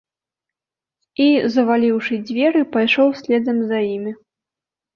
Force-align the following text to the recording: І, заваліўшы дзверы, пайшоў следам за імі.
І, 1.25 1.27
заваліўшы 1.57 2.13
дзверы, 2.31 2.61
пайшоў 2.73 3.15
следам 3.23 3.57
за 3.69 3.77
імі. 3.95 4.19